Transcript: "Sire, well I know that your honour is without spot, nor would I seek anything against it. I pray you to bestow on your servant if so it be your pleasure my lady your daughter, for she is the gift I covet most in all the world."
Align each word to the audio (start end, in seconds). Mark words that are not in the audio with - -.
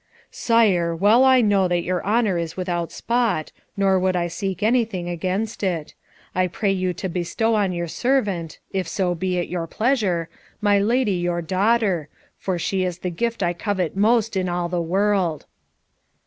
"Sire, 0.31 0.95
well 0.95 1.23
I 1.23 1.41
know 1.41 1.67
that 1.67 1.83
your 1.83 2.03
honour 2.03 2.35
is 2.39 2.57
without 2.57 2.91
spot, 2.91 3.51
nor 3.77 3.99
would 3.99 4.15
I 4.15 4.29
seek 4.29 4.63
anything 4.63 5.07
against 5.07 5.61
it. 5.61 5.93
I 6.33 6.47
pray 6.47 6.71
you 6.71 6.91
to 6.95 7.07
bestow 7.07 7.53
on 7.53 7.71
your 7.71 7.87
servant 7.87 8.57
if 8.71 8.87
so 8.87 9.11
it 9.11 9.19
be 9.19 9.39
your 9.43 9.67
pleasure 9.67 10.27
my 10.59 10.79
lady 10.79 11.11
your 11.17 11.43
daughter, 11.43 12.09
for 12.39 12.57
she 12.57 12.83
is 12.83 12.97
the 13.05 13.11
gift 13.11 13.43
I 13.43 13.53
covet 13.53 13.95
most 13.95 14.35
in 14.35 14.49
all 14.49 14.69
the 14.69 14.81
world." 14.81 15.45